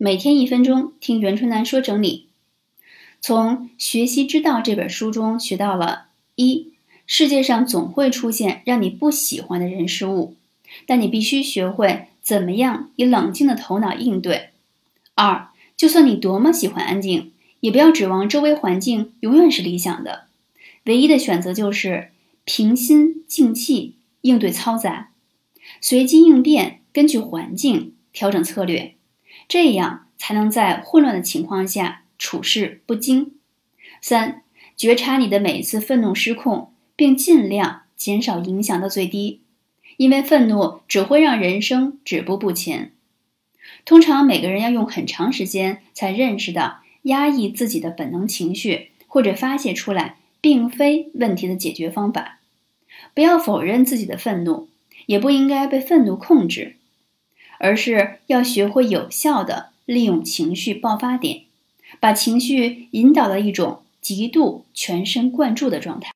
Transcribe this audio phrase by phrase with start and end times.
[0.00, 2.28] 每天一分钟，听袁春楠说整理。
[3.20, 6.68] 从《学习之道》这本书中学到了：一、
[7.04, 10.36] 世界上总会出现让你不喜欢的人事物，
[10.86, 14.50] 但你必须学会怎么样以冷静的头脑应对；
[15.16, 20.26] 二、就算你多么喜欢安静，也不要指望周围环境永远是理想的，
[20.84, 22.12] 唯一的选择就是
[22.44, 25.10] 平心静气应对嘈杂，
[25.80, 28.94] 随机应变，根据环境调整策略。
[29.46, 33.32] 这样才能在混乱的情况下处事不惊。
[34.00, 34.42] 三、
[34.76, 39.42] 觉察你的每一次愤怒失控，并尽量减少影响到最低，
[39.96, 42.92] 因为愤怒只会让人生止步不前。
[43.84, 52.40] 通常每个人要用很长时间才认识到，压抑自己的本能情绪或者发泄出来，并非问题的解决方法。
[53.14, 54.68] 不要否认自己的愤怒，
[55.06, 56.76] 也不应该被愤怒控制。
[57.58, 61.42] 而是要学会有效的利用情绪爆发点，
[62.00, 66.06] 把情绪引导到一种极度全神贯注的状态。